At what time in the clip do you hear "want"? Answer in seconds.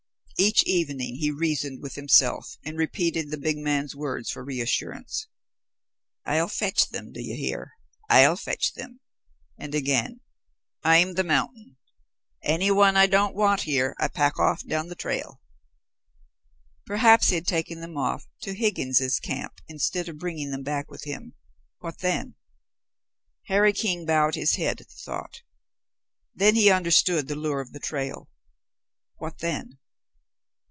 13.35-13.61